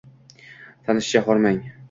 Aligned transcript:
Tanishcha: 0.89 1.21
Hormang 1.29 1.61